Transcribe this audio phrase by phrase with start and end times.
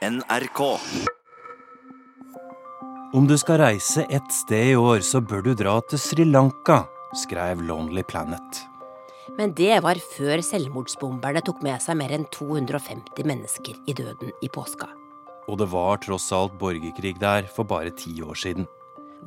[0.00, 0.60] NRK.
[3.12, 6.86] Om du skal reise ett sted i år, så bør du dra til Sri Lanka,
[7.20, 8.62] skrev Lonely Planet.
[9.36, 14.48] Men det var før selvmordsbomberne tok med seg mer enn 250 mennesker i døden i
[14.48, 14.88] påska.
[15.52, 18.64] Og det var tross alt borgerkrig der for bare ti år siden.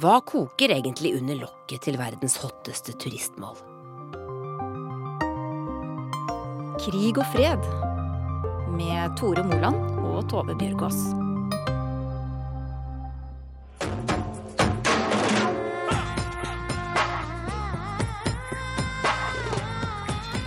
[0.02, 3.62] Hva koker egentlig under lokket til verdens hotteste turistmål?
[6.82, 7.74] Krig og fred
[8.74, 9.93] med Tore Moland
[10.24, 11.00] og Tove Bjørgaas.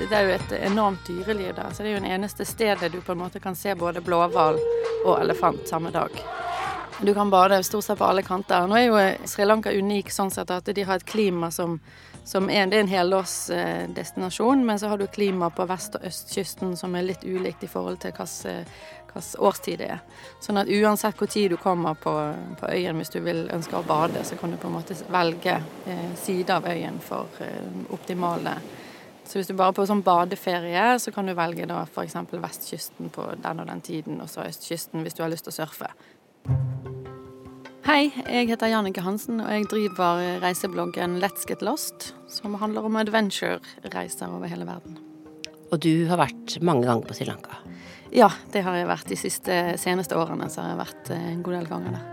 [0.06, 3.00] Det er jo et enormt dyreliv der, så det er jo det eneste stedet du
[3.02, 4.58] på en måte kan se både blåhval
[5.04, 6.14] og elefant samme dag.
[7.02, 8.68] Du kan bade stort sett på alle kanter.
[8.70, 11.74] Nå er jo Sri Lanka unik sånn sett at de har et klima som,
[12.24, 16.76] som er, det er en helårsdestinasjon, men så har du klima på vest- og østkysten
[16.78, 19.05] som er litt ulikt i forhold til hvilken
[19.38, 20.00] årstid det er.
[20.44, 22.14] Sånn at uansett hvor tid du kommer på,
[22.60, 25.60] på, øyen hvis du vil ønske å bade, så kan du på en måte velge
[25.86, 28.58] eh, side av øyen for eh, optimale
[29.26, 32.14] så hvis du bare er på sånn badeferie, så kan du velge da f.eks.
[32.30, 35.56] vestkysten på den og den tiden, og så østkysten hvis du har lyst til å
[35.56, 35.90] surfe.
[37.86, 42.98] Hei, jeg heter Jannicke Hansen, og jeg driver reisebloggen Let's Get Lost, som handler om
[43.02, 44.98] adventure-reiser over hele verden.
[45.74, 47.58] Og du har vært mange ganger på Sri Lanka?
[48.16, 50.46] Ja, det har jeg vært de siste, seneste årene.
[50.48, 52.12] Så har jeg vært eh, en god del ganger der.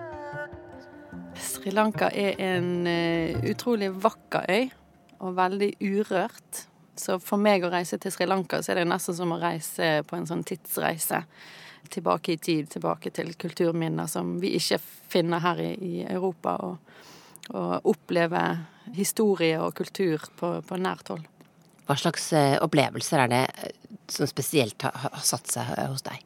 [1.40, 4.66] Sri Lanka er en uh, utrolig vakker øy,
[5.24, 6.66] og veldig urørt.
[7.00, 10.04] Så for meg å reise til Sri Lanka, så er det nesten som å reise
[10.10, 11.24] på en sånn tidsreise.
[11.96, 16.58] Tilbake i tid, tilbake til kulturminner som vi ikke finner her i, i Europa.
[16.68, 17.00] Og,
[17.56, 18.44] og, oppleve
[19.00, 21.24] historie og kultur på, på nært hold.
[21.88, 23.74] Hva slags eh, opplevelser er det eh,
[24.12, 26.22] som spesielt har, satt seg hos deg?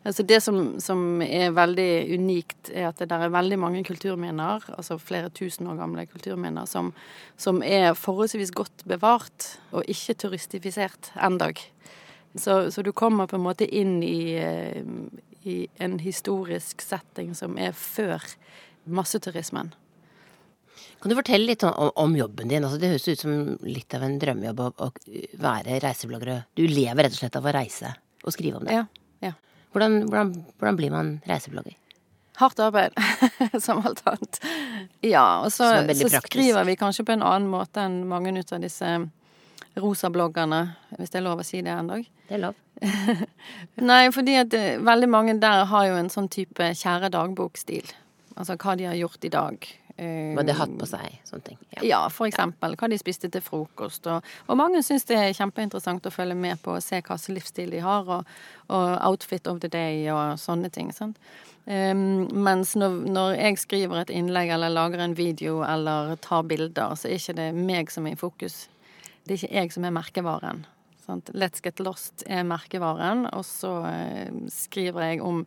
[0.00, 4.64] Altså det som, som, er veldig unikt, er at det der er veldig mange kulturminner,
[4.72, 6.94] altså flere tusen år gamle kulturminner, som,
[7.36, 11.60] som er forholdsvis godt bevart og ikke turistifisert endag.
[12.34, 14.80] Så, så, du kommer på en måte inn i, eh,
[15.42, 18.24] i, en historisk setting som er før
[18.86, 19.74] masseturismen.
[21.00, 22.64] Kan du fortelle litt om, om jobben din?
[22.64, 23.36] Altså, det høres ut som
[23.66, 24.88] litt av en drømmejobb å, å
[25.40, 26.42] være reiseblogger.
[26.58, 28.76] Du lever rett og slett av å reise og skrive om det.
[28.76, 28.86] Ja,
[29.24, 29.36] ja.
[29.72, 31.76] Hvordan, hvordan, hvordan blir man reiseblogger?
[32.40, 32.96] Hardt arbeid,
[33.64, 34.40] som alt annet.
[35.04, 38.62] Ja, og så, så skriver vi kanskje på en annen måte enn mange ut av
[38.64, 38.92] disse
[39.80, 40.62] rosabloggerne,
[40.98, 42.06] hvis det er lov å si det en dag.
[42.28, 42.56] Det er lov.
[43.90, 47.92] Nei, fordi at eh, veldig mange der har jo en sånn type kjære dagbok-stil.
[48.36, 49.68] Altså hva de har gjort i dag.
[50.00, 51.58] Hva de har hatt på seg, sånne ting.
[51.76, 52.76] Ja, ja for eksempel.
[52.80, 54.06] Hva de spiste til frokost.
[54.08, 57.28] Og, og mange syns det er kjempeinteressant å følge med på og se hva slags
[57.36, 58.34] livsstil de har, og,
[58.68, 60.92] og, outfit of the day og sånne ting.
[60.96, 61.20] sant?
[61.66, 66.96] Um, mens når, når, jeg skriver et innlegg eller lager en video eller tar bilder,
[66.96, 68.64] så er ikke det meg som er i fokus.
[69.26, 70.64] Det er ikke jeg som er merkevaren.
[71.04, 71.30] Sant?
[71.34, 75.42] Let's Get Lost er merkevaren, og så eh, skriver jeg om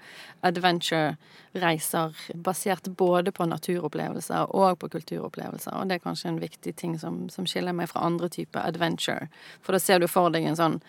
[0.46, 5.78] adventure-reiser basert både på naturopplevelser og på kulturopplevelser.
[5.78, 9.30] Og det er kanskje en viktig ting som, som skiller meg fra andre typer adventure.
[9.62, 10.82] For da ser du for deg en sånn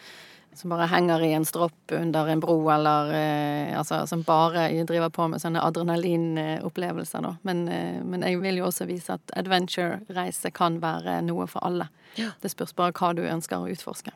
[0.55, 5.11] som bare henger i en stropp under en bro, eller eh, altså, som bare driver
[5.15, 7.35] på med sånne adrenalinopplevelser, da.
[7.43, 11.89] Men, eh, men, jeg vil jo også vise at adventure-reise kan være noe for alle.
[12.19, 12.31] Ja.
[12.41, 14.15] Det spørs bare hva du ønsker å utforske.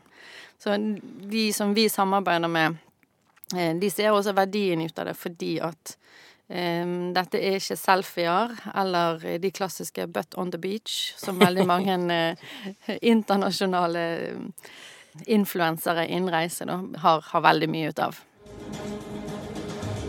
[0.59, 0.75] Så
[1.31, 2.78] de som vi samarbeider med,
[3.56, 5.97] eh, de ser også verdien ut av det fordi at
[6.49, 11.99] Um, dette er ikke selfier eller de klassiske 'butt on the beach', som veldig mange
[12.09, 14.32] uh, internasjonale
[15.27, 18.21] influensere innen reise da, har, har, veldig mye ut av.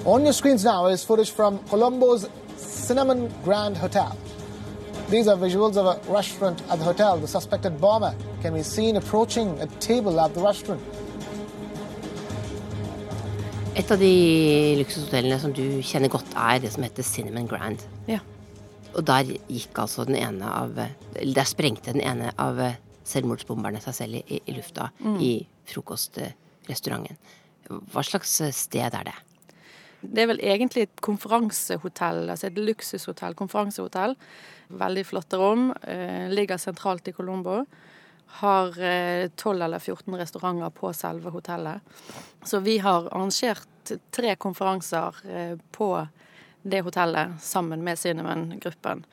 [0.06, 2.28] On your screens now is footage from Colombo's
[2.58, 4.16] Cinnamon Grand Hotel.
[5.10, 7.18] These are visuals of a restaurant at the hotel.
[7.20, 10.82] The suspected bomber can be seen approaching a table at the restaurant.
[13.76, 17.82] Et av de luksushotellene som du kjenner godt, er det som heter Cinnamon Grand.
[18.10, 18.20] Ja.
[18.94, 22.60] Og der gikk altså den ene av Eller der sprengte den ene av
[23.10, 25.18] selvmordsbomberne seg selv i, i lufta mm.
[25.24, 25.34] i
[25.70, 27.18] frokostrestauranten.
[27.70, 29.18] Hva slags sted er det?
[30.02, 34.16] Det er vel egentlig et konferansehotell, altså et luksushotell, konferansehotell.
[34.80, 35.70] Veldig flotte rom.
[35.84, 37.66] Eh, ligger sentralt i Colombo.
[38.40, 41.82] Har 12 eh, eller 14 restauranter på selve hotellet.
[42.46, 45.92] Så vi har arrangert tre konferanser eh, på
[46.62, 49.04] det hotellet sammen med Cinnamon-gruppen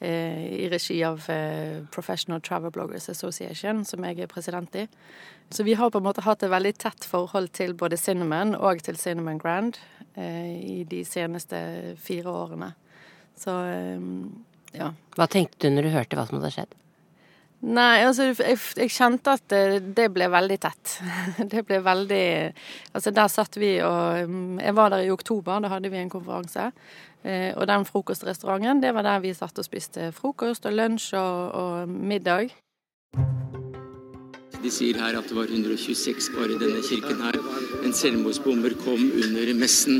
[0.00, 1.24] i regi av
[1.90, 4.84] Professional Travel Bloggers Association, som jeg er president i.
[5.50, 8.82] Så vi har på en måte hatt et veldig tett forhold til både Cinnamon og
[8.86, 9.78] til Cinnamon Grand
[10.14, 12.70] i de seneste fire årene.
[13.38, 13.54] Så
[14.76, 14.92] ja.
[15.16, 16.78] Hva tenkte du når du hørte hva som hadde skjedd?
[17.58, 20.92] Nei, altså jeg, jeg, kjente at det, det, ble veldig tett.
[21.52, 22.26] Det ble veldig
[22.94, 26.12] Altså der satt vi og mm, Jeg var der i oktober, da hadde vi en
[26.12, 26.68] konferanse.
[27.26, 31.40] Eh, og den frokostrestauranten, det var der vi satt og spiste frokost og lunsj og,
[31.58, 32.54] og middag.
[34.62, 37.40] De sier her at det var 126 bare i denne kirken her.
[37.82, 39.98] En selvmordsbomber kom under messen.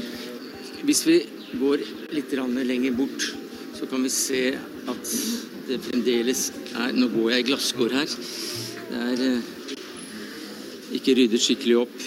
[0.87, 1.21] Hvis vi
[1.59, 1.83] går
[2.15, 3.48] litt lenger bort,
[3.79, 4.43] så kan vi se
[4.91, 5.11] at
[5.69, 8.15] det fremdeles er Nå går jeg i glasskår her.
[8.89, 9.51] Det er eh,
[10.99, 11.99] ikke ryddet skikkelig opp.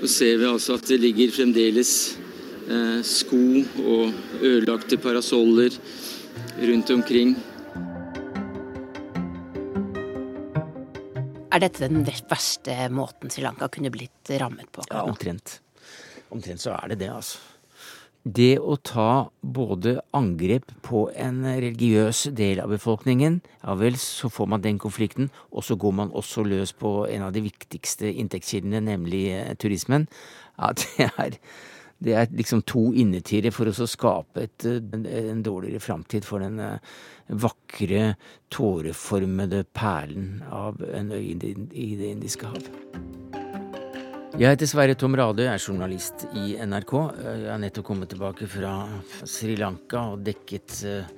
[0.00, 1.92] Så ser vi altså at det ligger fremdeles
[2.68, 3.40] eh, sko
[3.80, 5.78] og ødelagte parasoller
[6.68, 7.36] rundt omkring.
[11.50, 14.84] Er dette den verste måten Sri Lanka kunne blitt rammet på?
[14.90, 15.60] Ja, omtrent.
[16.30, 17.40] Omtrent så er det det, altså
[18.24, 24.50] det å ta både angrep på en religiøs del av befolkningen, ja vel, så får
[24.52, 28.82] man den konflikten, og så går man også løs på en av de viktigste inntektskildene,
[28.90, 30.06] nemlig eh, turismen.
[30.58, 31.38] Ja, det er,
[32.00, 36.60] det er liksom to innetider for å skape et, en, en dårligere framtid for den
[36.60, 36.76] eh,
[37.40, 38.14] vakre,
[38.52, 42.70] tåreformede perlen av en øy i det indiske hav.
[44.38, 46.92] Jeg heter Sverre Tom Radøy, er journalist i NRK.
[47.18, 48.74] Jeg har nettopp kommet tilbake fra
[49.26, 51.08] Sri Lanka og dekket eh,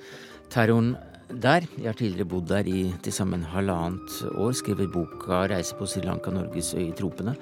[0.49, 0.95] terroren
[1.29, 1.67] der.
[1.77, 6.01] Jeg har tidligere bodd der i til sammen halvannet år, skrevet boka 'Reise på Sri
[6.01, 7.35] Lanka, Norges øy i tropene'.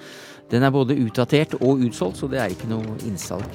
[0.51, 3.47] Den er både utdatert og utsolgt, så det er ikke noe innsalg.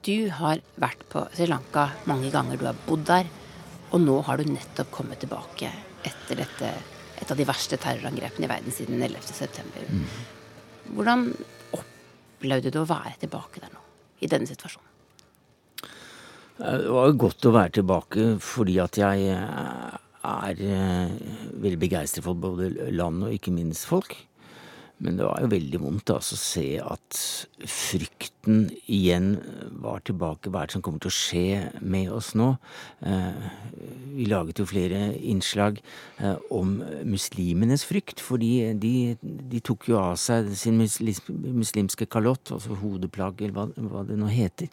[0.00, 3.28] Du har vært på Sri Lanka mange ganger, du har bodd der,
[3.92, 5.68] og nå har du nettopp kommet tilbake
[6.00, 6.72] etter dette
[7.20, 9.86] et av de verste terrorangrepene i verden siden 11.9.
[9.90, 10.06] Mm.
[10.96, 11.26] Hvordan
[11.76, 13.82] opplevde du å være tilbake der nå,
[14.24, 14.88] i denne situasjonen?
[16.60, 21.12] Det var godt å være tilbake fordi at jeg er eh,
[21.62, 24.12] veldig begeistret for både land og ikke minst folk.
[25.00, 27.20] Men det var jo veldig vondt altså, å se at
[27.64, 29.30] frykten igjen
[29.80, 30.52] var tilbake.
[30.52, 31.46] Hva er det som kommer til å skje
[31.80, 32.50] med oss nå?
[33.08, 33.46] Eh,
[34.12, 35.80] vi laget jo flere innslag
[36.20, 36.76] eh, om
[37.08, 43.56] muslimenes frykt, fordi de, de, tok jo av seg sin muslimske kalott, altså hodeplagg eller
[43.56, 44.68] hva, hva, det nå heter,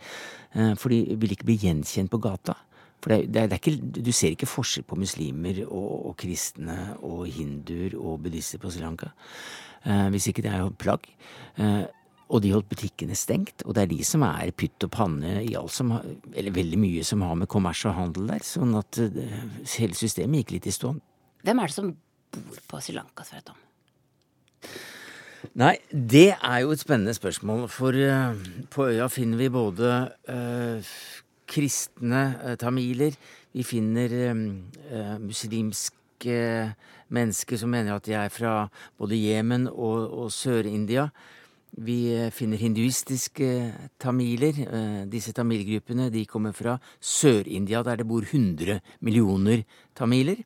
[0.58, 2.58] eh, for de ville ikke bli gjenkjent på gata.
[2.98, 7.28] For det, det, det ikke, Du ser ikke forskjell på muslimer og, og kristne og
[7.30, 9.14] hinduer og buddhister på Sri Lanka.
[9.88, 11.08] Eh, hvis ikke det er jo plagg.
[11.62, 11.86] Eh,
[12.28, 15.54] og de holdt butikkene stengt, og det er de som er pytt og panne i
[15.56, 16.04] alt som har,
[16.36, 19.38] eller veldig mye som har med kommers og handel der, sånn at eh,
[19.78, 20.92] hele systemet gikk litt i stå.
[21.48, 21.94] Hvem er det som
[22.36, 23.64] bor på Sri Lanka, Svetom?
[25.58, 27.96] Nei, det er jo et spennende spørsmål, for
[28.74, 29.92] på øya finner vi både
[30.28, 30.90] uh,
[31.48, 33.16] kristne uh, tamiler,
[33.56, 34.12] vi finner
[35.22, 36.42] muslimske
[37.10, 38.68] mennesker som mener at de er fra
[38.98, 41.08] både Jemen og, og Sør-India.
[41.78, 44.60] Vi eh, finner hinduistiske tamiler.
[44.66, 49.62] Eh, disse tamilgruppene de kommer fra Sør-India, der det bor 100 millioner
[49.94, 50.42] tamiler.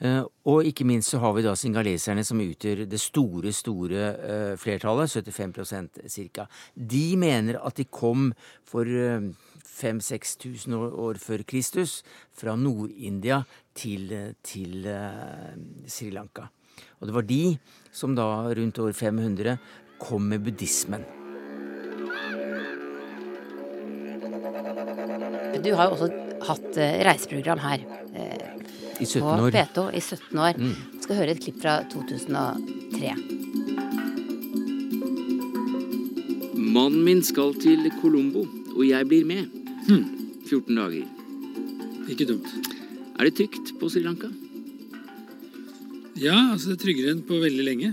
[0.00, 5.12] Eh, og ikke minst så har vi da singaleserne, som utgjør det store, store flertallet,
[5.12, 6.48] 75% ca.
[6.74, 8.32] De mener at de kom
[8.64, 10.72] for 5000-6000
[11.04, 12.00] år før Kristus
[12.32, 13.42] fra Nord-India
[13.76, 14.08] til,
[14.40, 14.88] til
[15.84, 16.48] Sri Lanka.
[17.00, 17.44] Og det var de
[17.92, 18.24] som da
[18.54, 19.56] rundt år 500
[20.02, 21.04] kom med buddhismen.
[25.62, 26.08] Du har jo også
[26.48, 27.84] hatt uh, reiseprogram her.
[28.16, 28.62] Uh,
[28.98, 29.44] I 17 år.
[29.44, 30.58] På P2 i 17 år.
[30.58, 30.74] Mm.
[31.04, 33.14] Skal høre et klipp fra 2003.
[36.72, 39.50] Mannen min skal til Colombo, og jeg blir med.
[39.88, 40.04] Hm.
[40.48, 41.04] 14 dager.
[42.10, 42.48] Ikke dumt.
[43.18, 44.30] Er det trygt på Sri Lanka?
[46.18, 47.92] Ja, altså det er tryggere enn på veldig lenge.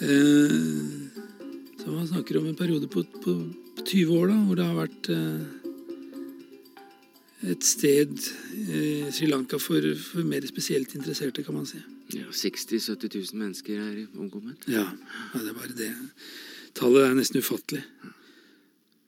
[0.00, 0.54] Eh,
[1.80, 3.36] så man snakker om en periode på, på
[3.84, 5.40] 20 år da, hvor det har vært eh,
[7.54, 11.80] et sted eh, Sri Lanka for, for, mer spesielt interesserte, kan man si.
[12.16, 14.66] Ja, 60 000-70 000 mennesker er omkommet.
[14.68, 15.92] Ja, ja, det er bare det.
[16.78, 17.84] Tallet er nesten ufattelig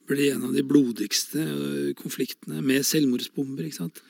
[0.09, 3.67] blir en av de blodigste øh, konfliktene med selvmordsbomber.
[3.67, 4.01] ikke sant?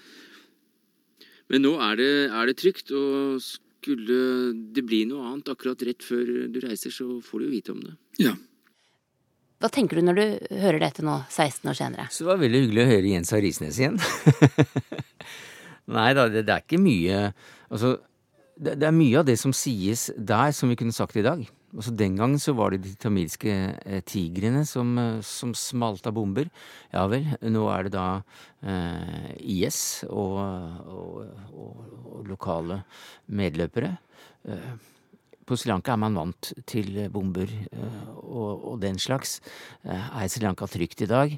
[1.51, 3.43] Men nå er det, er det trygt, og
[3.83, 4.17] skulle
[4.73, 7.83] det bli noe annet akkurat rett før du reiser, så får du jo vite om
[7.83, 7.93] det.
[8.23, 8.33] Ja.
[9.63, 10.23] Hva tenker du når du
[10.59, 12.07] hører dette nå, 16 år senere?
[12.11, 13.99] Så det var veldig hyggelig å høre Jens Harisnes igjen.
[15.95, 17.19] Nei da, det, det, er ikke mye
[17.67, 17.97] Altså,
[18.55, 21.41] det, det, er mye av det som sies der, som vi kunne sagt i dag.
[21.73, 23.49] Altså Den gangen så var det de tamilske
[23.81, 26.49] eh, tigrene som, eh, som smalt av bomber.
[26.93, 28.07] Ja vel, nå er det da
[28.61, 32.83] eh, IS og, og, og, og, lokale
[33.25, 33.95] medløpere.
[34.45, 34.73] Eh,
[35.43, 39.39] på Sri Lanka er man vant til bomber eh, og, den slags.
[39.81, 41.33] Eh, er Sri Lanka trygt i dag?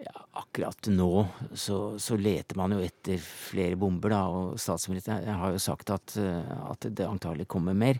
[0.00, 5.52] Ja, akkurat nå så, så, leter man jo etter flere bomber, da, og statsministeren har
[5.52, 7.98] jo sagt at, at det antagelig kommer mer.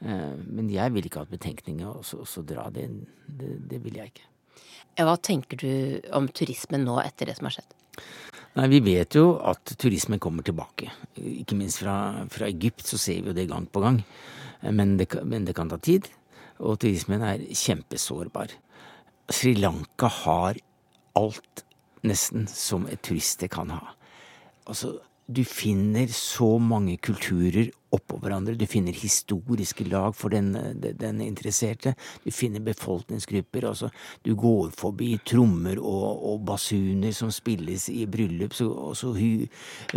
[0.00, 2.86] Men jeg vil ikke ha betenkninger og så, dra det.
[3.28, 3.50] det.
[3.68, 4.28] Det vil jeg ikke.
[5.00, 5.70] Hva tenker du
[6.16, 7.76] om turismen nå etter det som har skjedd?
[8.58, 10.90] Nei, Vi vet jo at turismen kommer tilbake.
[11.16, 14.00] Ikke minst fra, fra Egypt så ser vi jo det gang på gang.
[14.66, 16.08] Men det, men det, kan ta tid,
[16.58, 18.52] og turismen er kjempesårbar.
[19.30, 20.58] Sri Lanka har
[21.16, 21.64] alt,
[22.04, 23.94] nesten, som et turiste kan ha.
[24.68, 24.98] Altså,
[25.30, 28.54] du finner så mange kulturer oppå hverandre.
[28.58, 31.94] Du finner historiske lag for den, den interesserte.
[32.24, 33.66] Du finner befolkningsgrupper.
[33.70, 33.90] Altså,
[34.26, 39.46] du går forbi trommer og, og basuner som spilles i bryllup, så, og så hu,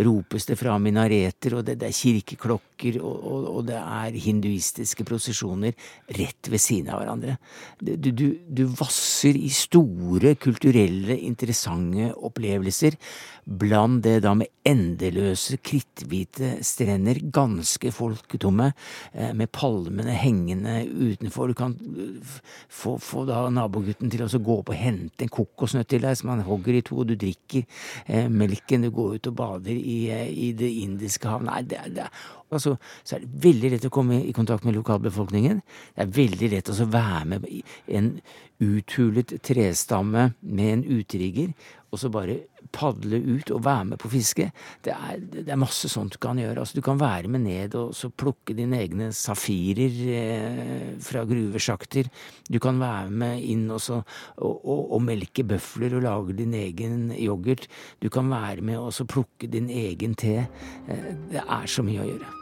[0.04, 5.06] ropes det fra minareter, og det, det er kirkeklokker, og, og, og, det er hinduistiske
[5.06, 5.74] prosesjoner
[6.18, 7.38] rett ved siden av hverandre.
[7.80, 12.98] Du, du, du vasser i store, kulturelle, interessante opplevelser.
[13.44, 18.72] Bland det da med endeløse, kritthvite strender, ganske ganske folketomme,
[19.12, 21.48] eh, med palmene hengende utenfor.
[21.48, 26.02] Du kan eh, få, få nabogutten til å gå opp og hente en kokosnøtt til
[26.02, 27.64] deg som han hogger i to, og du drikker
[28.06, 31.44] eh, melken, du går ut og bader i, eh, i det indiske hav.
[31.44, 32.08] Nei, det, det,
[32.50, 35.62] altså, så er det veldig lett å komme i kontakt med lokalbefolkningen.
[35.94, 38.18] Det er veldig lett å være med i en
[38.62, 41.52] uthulet trestamme med en uterigger,
[41.90, 42.40] og så bare
[42.74, 44.48] padle ut og være med på fiske.
[44.84, 46.58] Det er, det er masse sånt du kan gjøre.
[46.60, 52.10] Altså, du kan være med ned og plukke dine egne safirer eh, fra gruvesjakter.
[52.50, 57.12] Du kan være med inn og, og, og, og, melke bøfler og lage din egen
[57.14, 57.68] yoghurt.
[58.02, 60.40] Du kan være med og plukke din egen te.
[60.88, 62.32] Eh, det er så mye å gjøre.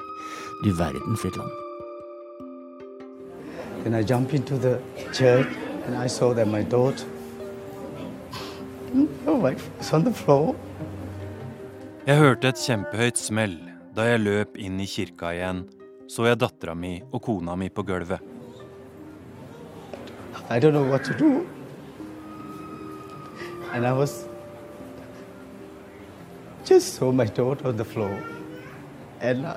[0.62, 1.58] Du verden for et land.
[3.82, 4.78] Then I jump into the
[5.12, 5.48] church
[5.86, 7.04] and I saw that my daughter
[12.06, 13.54] Jeg hørte et kjempehøyt smell.
[13.96, 15.62] Da jeg løp inn i kirka igjen,
[16.08, 18.20] så jeg dattera mi og kona mi på gulvet.
[20.48, 21.46] I don't know what to do.
[23.72, 24.26] And I was
[26.64, 28.16] just saw my daughter on the floor.
[29.20, 29.56] And I,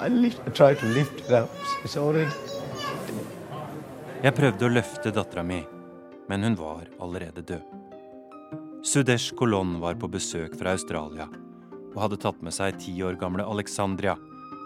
[0.00, 1.50] I, lift, I tried to lift her up.
[1.82, 2.28] She's already
[4.24, 5.58] Jeg prøvde å løfte dattera mi,
[6.32, 7.83] men hun var allerede død.
[8.84, 11.24] Sudesh Kolon var på besøk fra Australia
[11.94, 14.12] og hadde tatt med seg ti år gamle Alexandria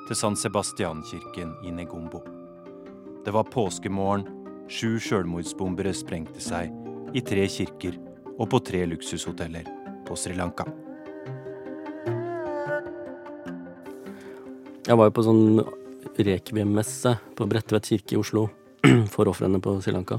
[0.09, 2.25] til San Sebastian-kirken i Negombo.
[3.23, 4.27] Det var påskemorgen.
[4.67, 6.75] Sju sjølmordsbombere sprengte seg
[7.15, 7.95] i tre kirker
[8.35, 9.71] og på tre luksushoteller
[10.11, 10.67] på Sri Lanka.
[14.83, 15.63] Jeg var jo på sånn
[16.19, 18.49] rekviem-messe på Bredtvet kirke i Oslo
[19.15, 20.19] for ofrene på Sri Lanka.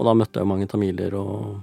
[0.00, 1.58] Og da møtte jeg mange tamiler og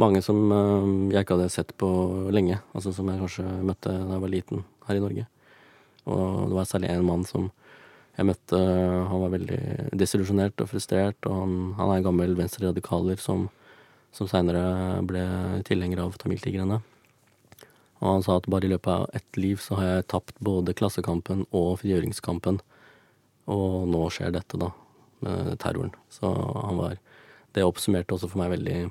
[0.00, 1.88] mange som eh, jeg ikke hadde sett på
[2.34, 2.60] lenge.
[2.74, 5.26] Altså som jeg kanskje møtte da jeg var liten her i Norge.
[6.04, 7.50] Og det var særlig en mann som
[8.14, 8.58] jeg møtte.
[9.10, 9.60] Han var veldig
[9.96, 11.18] desillusjonert og frustrert.
[11.28, 13.48] Og han, han er gammel venstreradikaler som,
[14.14, 15.24] som seinere ble
[15.68, 16.82] tilhenger av tamiltigrene.
[18.02, 20.74] Og han sa at bare i løpet av ett liv så har jeg tapt både
[20.76, 22.60] klassekampen og frigjøringskampen.
[23.50, 24.70] Og nå skjer dette, da,
[25.24, 25.94] med terroren.
[26.12, 27.00] Så han var
[27.54, 28.88] Det oppsummerte også for meg veldig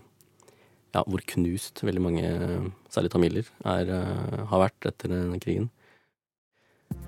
[0.94, 2.28] ja, hvor knust veldig mange,
[2.94, 5.70] særlig tamiler, er, eh, har vært etter denne krigen.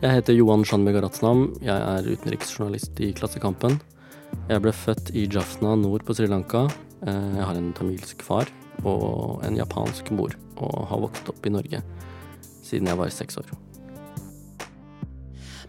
[0.01, 1.47] Jeg heter Johan Shanbeg Aratsnam.
[1.61, 3.77] Jeg er utenriksjournalist i Klassekampen.
[4.49, 6.65] Jeg ble født i Jafna nord på Sri Lanka.
[7.05, 8.49] Eh, jeg har en tamilsk far
[8.83, 11.81] og en japansk mor, og har vokst opp i Norge
[12.65, 13.51] siden jeg var seks år.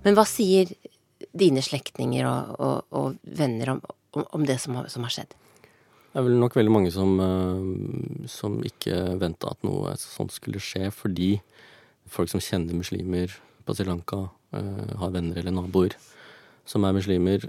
[0.04, 0.70] Men hva sier
[1.36, 3.82] dine slektninger og, og, og venner om,
[4.24, 5.34] om, det som har, som har skjedd?
[6.16, 10.56] Det er vel nok veldig mange som, eh, som ikke venta at noe sånt skulle
[10.64, 11.42] skje, fordi
[12.08, 13.34] folk som kjenner muslimer
[13.66, 15.92] på Sri Lanka, eh, har venner eller naboer
[16.64, 17.44] som er muslimer,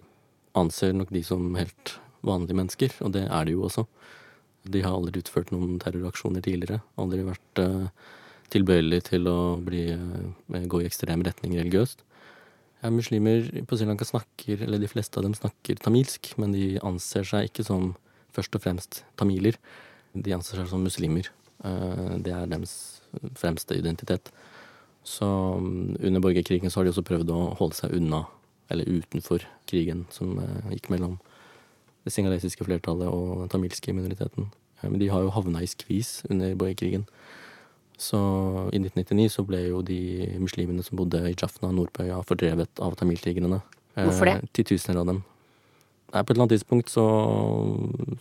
[0.53, 3.87] anser nok de som helt vanlige mennesker, og det er de jo også.
[4.67, 6.81] De har aldri utført noen terroraksjoner tidligere.
[6.97, 7.87] Aldri vært uh,
[8.49, 9.95] tilbøyelig til å bli,
[10.67, 12.03] gå i ekstrem retning religiøst.
[12.83, 16.81] Ja, muslimer på Sri Lanka snakker, eller de fleste av dem snakker tamilsk, men de
[16.83, 17.95] anser seg ikke som
[18.37, 19.57] først og fremst tamiler.
[20.13, 21.29] De anser seg som muslimer.
[21.57, 23.01] Det er deres
[23.37, 24.29] fremste identitet.
[25.07, 28.25] Så mm, under borgerkrigen så har de også prøvd å holde seg unna,
[28.69, 30.35] eller utenfor krigen som
[30.69, 31.15] gikk mellom
[32.07, 34.51] det singalesiske flertallet og den tamilske minoriteten.
[34.83, 37.07] Men de har jo havna i skvis under borgerkrigen.
[37.97, 38.17] Så
[38.69, 43.59] i 1999 så ble jo de muslimene som bodde i Jafna, Nordpøya, fordrevet av tamiltigrene.
[43.97, 44.35] Hvorfor det?
[44.37, 45.23] Eh, titusener av dem.
[46.13, 47.05] Nei, på et eller annet tidspunkt så,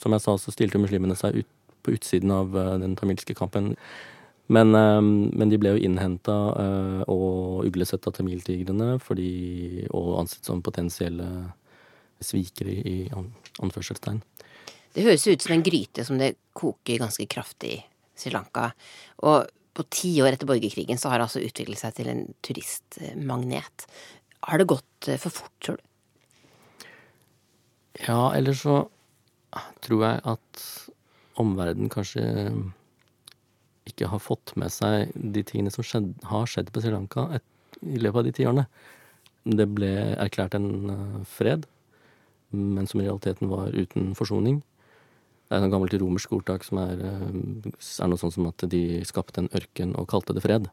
[0.02, 1.50] som jeg sa, så stilte muslimene seg ut,
[1.86, 3.76] på utsiden av uh, den tamilske kampen.
[4.50, 10.50] Men, uh, men de ble jo innhenta uh, og uglesett av tamiltigrene fordi, og ansett
[10.50, 11.28] som potensielle
[12.24, 12.96] svikere i
[13.62, 14.22] anførselstegn.
[14.96, 17.82] Det høres ut som en gryte som det koker ganske kraftig i
[18.16, 18.70] Sri Lanka.
[19.28, 19.44] Og
[19.76, 23.84] på ti år etter borgerkrigen så har det altså utviklet seg til en turistmagnet.
[24.48, 25.84] Har det gått eh, for fort, tror du?
[28.04, 28.82] Ja, eller så
[29.84, 30.64] tror jeg at
[31.40, 32.24] omverdenen kanskje
[33.86, 37.44] ikke har fått med seg de tingene som skjedd, har skjedd på Sri Lanka et,
[37.86, 38.66] i løpet av de ti årene.
[39.46, 41.68] Det ble erklært en uh, fred,
[42.50, 44.58] men som i realiteten var uten forsoning.
[45.46, 47.26] Det er et gammelt romersk ordtak som er, eh,
[47.70, 50.66] er, noe sånn som at de skapte en ørken og kalte det fred.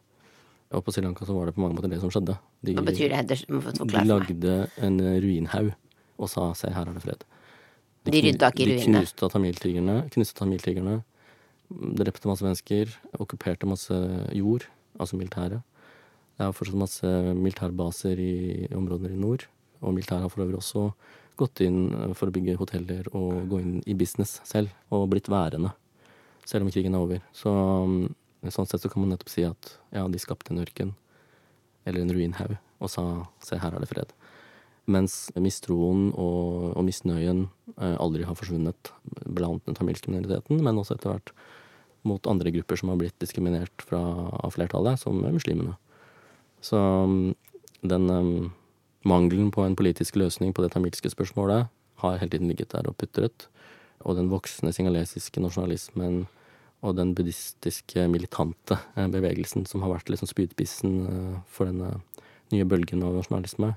[0.74, 2.40] Og på Sri Lanka så var det på mange måter det som skjedde.
[2.66, 3.44] De, Hva betyr det?
[3.46, 5.70] De lagde en ruinhaug
[6.18, 7.26] og sa 'se, her er det fred'.
[8.04, 9.00] De, de rydda ikke ruinene?
[9.00, 9.96] De knuste tamiltigrene.
[10.12, 11.04] Knuste tamiltigrene.
[11.72, 12.92] Drepte masse mennesker.
[13.20, 13.96] Okkuperte masse
[14.36, 14.68] jord,
[15.00, 15.62] altså militæret.
[16.38, 19.48] Det er fortsatt masse militærbaser i områder i nord.
[19.82, 20.92] Og militæret har for øvrig også
[21.40, 25.74] gått inn for å bygge hoteller og gå inn i business selv, og blitt værende.
[26.46, 27.24] Selv om krigen er over.
[27.36, 30.94] Så mm, sånn sett så kan man nettopp si at ja, de skapte en ørken,
[31.88, 33.06] eller en ruinhaug, og sa
[33.44, 34.14] se, her er det fred.
[34.92, 37.46] Mens mistroen og, og misnøyen
[37.78, 38.92] eh, aldri har forsvunnet
[39.24, 41.32] blant den tamilske minoriteten, men også etter hvert
[42.04, 44.02] mot andre grupper som har blitt diskriminert fra,
[44.44, 45.78] av flertallet, som muslimene.
[46.64, 47.32] Så mm,
[47.88, 48.52] den um,
[49.04, 51.68] Mangelen på en politisk løsning på det tamilske spørsmålet
[52.04, 53.50] har hele tiden ligget der og putret.
[54.04, 56.26] Og den voksende singalesiske nasjonalismen
[56.84, 61.98] og den buddhistiske militante eh, bevegelsen som har vært liksom spydspissen eh, for denne
[62.54, 63.74] nye bølgen av nasjonalisme,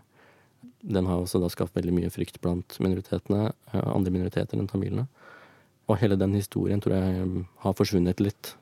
[0.82, 5.06] den har også da skapt veldig mye frykt blant minoritetene, eh, andre minoriteter enn tamilene.
[5.86, 8.54] Og hele den historien tror jeg har forsvunnet litt.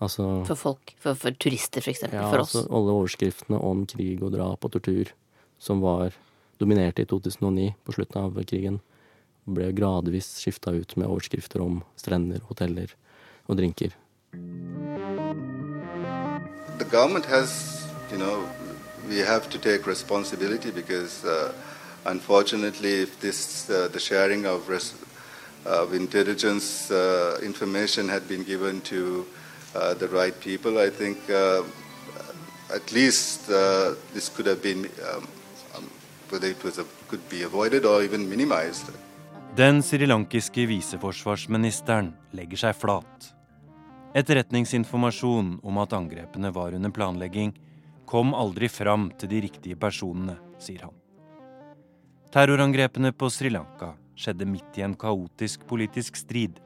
[0.00, 0.92] Altså, for folk?
[1.00, 2.18] For, for turister, for eksempel?
[2.20, 2.54] Ja, for oss?
[2.54, 5.12] Altså, alle overskriftene om krig og drap og tortur
[5.58, 6.16] som var
[6.60, 8.80] dominerte i 2009, på slutten av krigen,
[9.46, 12.92] ble gradvis skifta ut med overskrifter om strender, hoteller
[13.46, 13.94] og drinker.
[16.76, 18.44] The government has, you know,
[19.08, 21.52] we have to take responsibility because, uh,
[22.04, 24.94] unfortunately, if this uh, the sharing of res-
[25.64, 29.26] of intelligence uh, information had been given to
[29.74, 31.62] uh, the right people, I think uh,
[32.74, 33.46] at least
[34.14, 35.28] this could have been um,
[39.56, 43.28] den srilankiske viseforsvarsministeren legger seg flat.
[44.16, 47.54] Etterretningsinformasjon om at angrepene var under planlegging,
[48.06, 50.94] kom aldri fram til de riktige personene, sier han.
[52.32, 56.58] Terrorangrepene på Sri Lanka skjedde midt i en kaotisk politisk strid,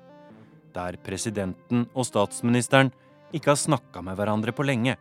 [0.74, 2.92] der presidenten og statsministeren
[3.34, 4.96] ikke har snakka med hverandre på lenge.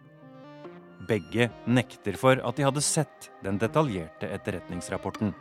[1.09, 5.33] Begge nekter for at de hadde sett den detaljerte etterretningsrapporten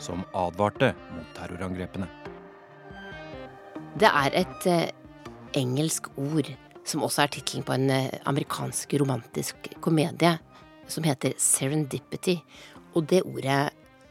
[0.00, 2.08] som advarte mot terrorangrepene.
[4.00, 4.90] Det er et eh,
[5.58, 6.48] engelsk ord
[6.90, 10.36] som også er tittelen på en eh, amerikansk romantisk komedie
[10.90, 12.36] som heter Serendipity.
[12.98, 13.60] Og det ordet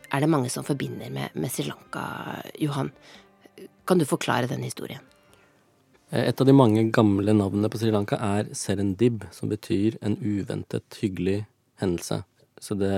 [0.09, 2.03] er det mange som forbinder med, med Sri Lanka,
[2.59, 2.91] Johan.
[3.87, 5.03] Kan du forklare den historien?
[6.09, 10.17] Eh, et av de mange gamle navnene på Sri Lanka er serendib, som betyr en
[10.21, 11.43] uventet hyggelig
[11.81, 12.23] hendelse.
[12.59, 12.91] Så det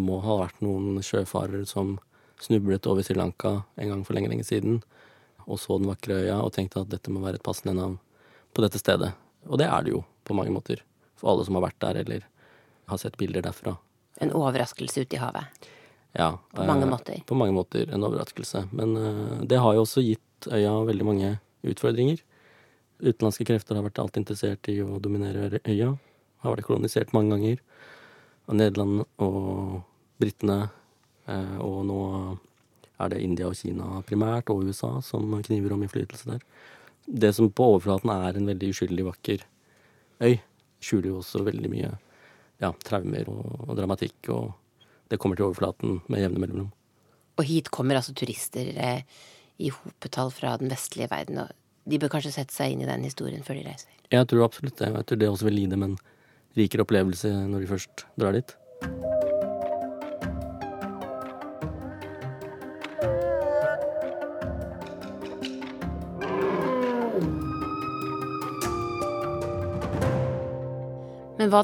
[0.00, 1.98] må ha vært noen sjøfarere som
[2.42, 4.80] snublet over Sri Lanka en gang for lenge, lenge siden,
[5.44, 7.98] og så den vakre øya og tenkte at dette må være et passende navn
[8.54, 9.12] på dette stedet.
[9.46, 10.82] Og det er det jo, på mange måter.
[11.20, 12.26] For alle som har vært der eller
[12.90, 13.76] har sett bilder derfra.
[14.22, 15.66] En overraskelse ute i havet?
[16.14, 16.38] Ja.
[16.54, 17.22] På mange eh, måter?
[17.26, 18.68] På mange måter en overraskelse.
[18.72, 21.32] Men eh, det har jo også gitt øya veldig mange
[21.66, 22.20] utfordringer.
[23.02, 25.94] Utenlandske krefter har vært alltid interessert i å dominere øya.
[26.44, 27.62] Har vært kolonisert mange ganger
[28.46, 29.82] av Nederland og
[30.22, 30.68] britene.
[31.26, 32.00] Eh, og nå
[33.02, 36.44] er det India og Kina primært, og USA, som kniver om innflytelse der.
[37.06, 39.44] Det som på overflaten er en veldig uskyldig vakker
[40.24, 40.38] øy,
[40.84, 41.90] skjuler jo også veldig mye
[42.62, 44.52] ja, traumer og, og, dramatikk, og
[45.12, 46.72] det kommer til overflaten med jevne mellomrom.
[47.34, 49.02] Og hit kommer altså turister eh,
[49.58, 51.42] i hopetall fra den vestlige verden.
[51.44, 53.90] og De bør kanskje sette seg inn i den historien før de reiser.
[54.12, 54.92] Jeg tror absolutt det.
[54.94, 55.96] Jeg tror det også vil gi dem en
[56.56, 58.54] rikere opplevelse når de først drar dit.
[71.44, 71.60] Men hva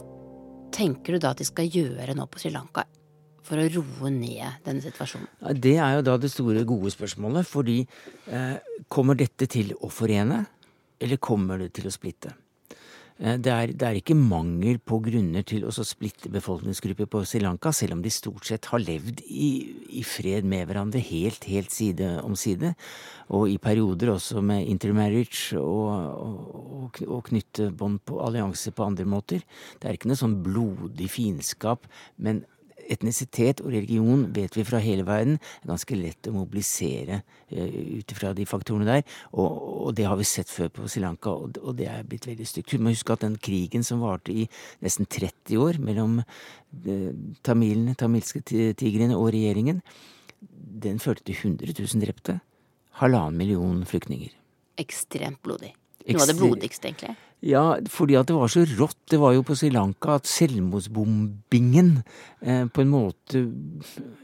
[0.77, 2.83] tenker du da at de skal gjøre nå på Sri Lanka
[3.49, 5.31] for å roe ned denne situasjonen?
[5.57, 7.49] Det er jo da det store, gode spørsmålet.
[7.49, 7.79] Fordi
[8.29, 8.59] eh,
[8.93, 10.43] kommer dette til å forene,
[11.01, 12.35] eller kommer det til å splitte?
[13.21, 17.43] Eh, det er, det er, ikke mangel på grunner til å splitte befolkningsgrupper på Sri
[17.45, 19.51] Lanka, selv om de stort sett har levd i,
[20.01, 22.73] i fred med hverandre helt, helt side om side.
[23.37, 25.91] Og i perioder også med intermarriage og,
[26.25, 29.45] og, og knytte bånd på allianser på andre måter.
[29.79, 31.85] Det er ikke noe sånn blodig fiendskap,
[32.17, 32.45] men
[32.91, 38.15] etnisitet og religion vet vi fra hele verden er ganske lett å mobilisere uh, ut
[38.15, 39.05] ifra de faktorene der.
[39.33, 39.49] Og,
[39.87, 42.49] og, det har vi sett før på Sri Lanka, og, og det er blitt veldig
[42.49, 42.75] stygt.
[42.75, 44.47] Du må huske at den krigen som varte i
[44.85, 47.11] nesten 30 år mellom uh,
[47.47, 49.83] tamilene, tamilske tigrene og regjeringen,
[50.81, 52.41] den førte til 100 000 drepte.
[53.01, 54.33] Halvannen million flyktninger.
[54.81, 55.75] Ekstremt blodig.
[56.07, 57.17] Noe av det blodigste, egentlig.
[57.41, 58.99] Ja, fordi at det var så rått.
[59.09, 62.03] Det var jo på Sri Lanka at selvmordsbombingen
[62.45, 63.47] eh, på en måte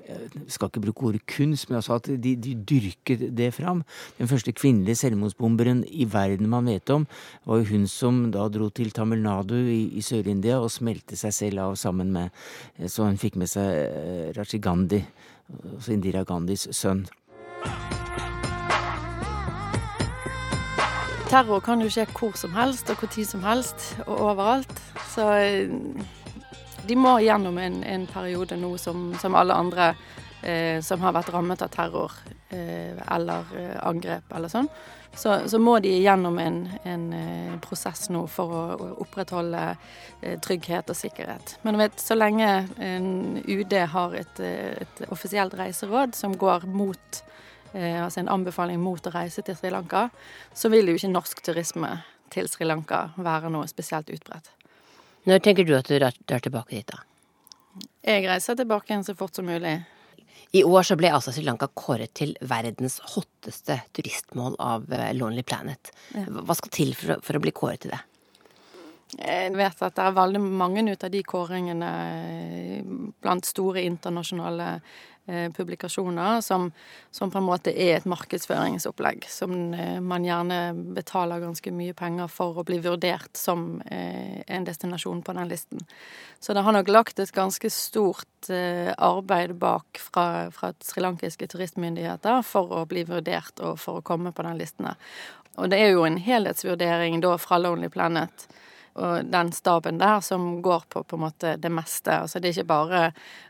[0.07, 3.83] Jeg skal ikke bruke ordet kunst, men altså at de, de, dyrket det fram.
[4.21, 7.09] Den første kvinnelige selvmordsbomberen i verden man vet om,
[7.49, 11.35] var jo hun som da dro til Tamil Nadu i, i Sør-India og smelte seg
[11.35, 12.29] selv av sammen med
[12.77, 15.01] eh, Så hun fikk med seg eh, Raji Gandhi,
[15.73, 17.07] altså Indira Gandhis sønn.
[21.27, 24.77] Terror kan jo skje hvor som helst og når som helst og overalt.
[25.11, 25.73] Så eh,
[26.87, 29.89] de må gjennom en, en periode nå som, som alle andre
[30.47, 32.15] eh, som har vært rammet av terror
[32.55, 34.71] eh, eller eh, angrep eller sånn.
[35.17, 39.73] Så, så, må de gjennom en, en eh, prosess nå for å, å opprettholde
[40.47, 41.57] trygghet og sikkerhet.
[41.67, 42.69] Men vet, så lenge
[43.43, 47.25] UD har et, et offisielt reiseråd som går mot
[47.75, 50.09] altså en anbefaling mot å reise til Sri Lanka,
[50.55, 51.91] så vil jo ikke norsk turisme
[52.35, 54.53] til Sri Lanka være noe spesielt utbredt.
[55.27, 57.03] Når tenker du at du drar tilbake dit, da?
[58.07, 59.81] Jeg reiser tilbake igjen så fort som mulig.
[60.55, 65.43] I år så ble altså Sri Lanka kåret til verdens hotteste turistmål av eh, Lonely
[65.43, 65.91] Planet.
[66.15, 68.03] Hva skal til for å, for å bli kåret til det?
[69.17, 71.91] Jeg vet at det er veldig mange ut av de kåringene
[73.23, 76.69] blant store internasjonale eh, publikasjoner som,
[77.11, 79.27] som, på en måte er et markedsføringsopplegg.
[79.31, 80.61] Som eh, man gjerne
[80.97, 85.83] betaler ganske mye penger for å bli vurdert som eh, en destinasjon på den listen.
[86.41, 92.43] Så det har nok lagt et ganske stort eh, arbeid bak fra, fra srilankiske turistmyndigheter
[92.47, 94.93] for å bli vurdert og for å komme på den listen.
[95.57, 98.47] Og det er jo en helhetsvurdering da fra Lonely Planet
[98.97, 102.15] og den staben der som går på på en måte det meste.
[102.25, 103.01] Altså det er ikke bare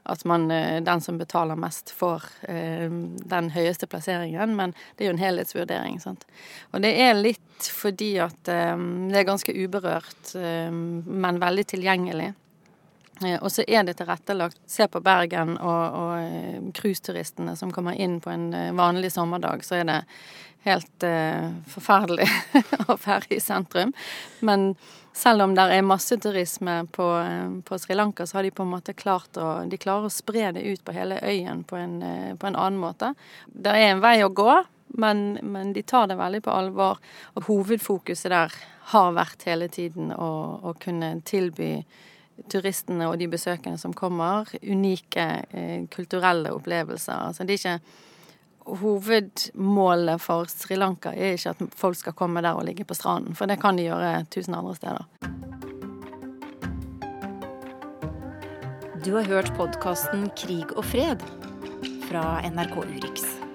[0.06, 2.90] at man, eh, den som betaler mest, får eh,
[3.34, 6.00] den høyeste plasseringen, men det er jo en helhetsvurdering.
[6.00, 6.26] sant?
[6.72, 8.74] Og det er litt fordi at eh,
[9.10, 12.32] det er ganske uberørt, eh, men veldig tilgjengelig.
[13.24, 14.60] Eh, og så er det tilrettelagt.
[14.66, 19.84] Se på Bergen og, eh, cruiseturistene som kommer inn på en vanlig sommerdag, så er
[19.84, 20.02] det
[20.66, 21.04] helt
[21.70, 22.26] forferdelig
[22.90, 23.92] å være i sentrum.
[24.40, 24.72] Men
[25.16, 27.06] selv om det er masseturisme på,
[27.64, 30.64] på, Sri Lanka, så har de på en måte klart å, de å spre det
[30.66, 31.98] ut på hele øyen på en,
[32.36, 33.14] på en annen måte.
[33.46, 34.50] Det er en vei å gå,
[35.00, 37.00] men, men, de tar det veldig på alvor.
[37.34, 38.58] Og hovedfokuset der
[38.92, 40.30] har vært hele tiden å,
[40.62, 41.80] å kunne tilby
[42.52, 47.30] turistene og de besøkende som kommer, unike eh, kulturelle opplevelser.
[47.30, 48.05] Altså det er ikke
[48.66, 53.36] hovedmålet for Sri Lanka er ikke at folk skal komme der og ligge på stranden,
[53.38, 55.06] for det kan de gjøre tusen andre steder.
[59.06, 61.22] Du har hørt podkasten Krig og fred
[62.08, 63.45] fra NRK Urix.